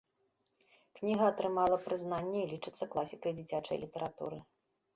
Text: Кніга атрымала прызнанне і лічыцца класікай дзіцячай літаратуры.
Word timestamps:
Кніга 0.99 1.27
атрымала 1.31 1.77
прызнанне 1.85 2.39
і 2.47 2.47
лічыцца 2.55 2.89
класікай 2.97 3.39
дзіцячай 3.39 3.77
літаратуры. 3.87 4.37